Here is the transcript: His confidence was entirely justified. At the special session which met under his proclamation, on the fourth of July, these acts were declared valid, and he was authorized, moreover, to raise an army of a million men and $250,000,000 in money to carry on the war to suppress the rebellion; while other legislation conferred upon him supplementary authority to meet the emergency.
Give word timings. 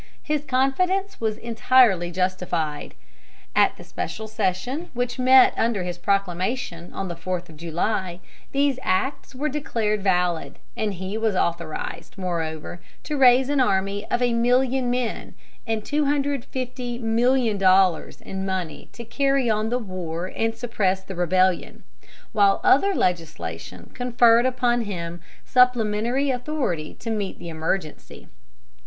His 0.23 0.43
confidence 0.43 1.21
was 1.21 1.37
entirely 1.37 2.09
justified. 2.09 2.95
At 3.55 3.77
the 3.77 3.83
special 3.83 4.27
session 4.27 4.89
which 4.95 5.19
met 5.19 5.53
under 5.55 5.83
his 5.83 5.99
proclamation, 5.99 6.91
on 6.91 7.07
the 7.07 7.15
fourth 7.15 7.49
of 7.49 7.57
July, 7.57 8.19
these 8.51 8.79
acts 8.81 9.35
were 9.35 9.47
declared 9.47 10.01
valid, 10.01 10.57
and 10.75 10.95
he 10.95 11.19
was 11.19 11.35
authorized, 11.35 12.17
moreover, 12.17 12.81
to 13.03 13.15
raise 13.15 13.47
an 13.47 13.59
army 13.61 14.03
of 14.09 14.23
a 14.23 14.33
million 14.33 14.89
men 14.89 15.35
and 15.67 15.83
$250,000,000 15.83 18.21
in 18.23 18.43
money 18.43 18.89
to 18.93 19.05
carry 19.05 19.49
on 19.51 19.69
the 19.69 19.77
war 19.77 20.31
to 20.31 20.53
suppress 20.55 21.03
the 21.03 21.13
rebellion; 21.15 21.83
while 22.31 22.59
other 22.63 22.95
legislation 22.95 23.91
conferred 23.93 24.47
upon 24.47 24.81
him 24.85 25.21
supplementary 25.45 26.31
authority 26.31 26.95
to 26.95 27.11
meet 27.11 27.37
the 27.37 27.49
emergency. 27.49 28.27